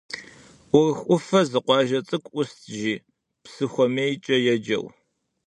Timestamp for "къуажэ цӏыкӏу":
1.65-2.31